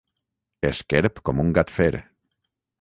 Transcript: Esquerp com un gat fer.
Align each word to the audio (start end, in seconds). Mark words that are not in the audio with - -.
Esquerp 0.69 1.21
com 1.31 1.45
un 1.45 1.53
gat 1.61 1.77
fer. 1.77 1.91